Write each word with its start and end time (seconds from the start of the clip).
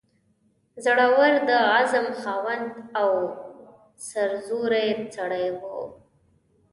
زړه 0.85 1.07
ور، 1.15 1.33
د 1.49 1.51
عزم 1.73 2.07
خاوند 2.21 2.67
او 2.99 3.09
سرزوری 4.09 4.89
سړی 5.15 5.47
وو. 5.59 5.79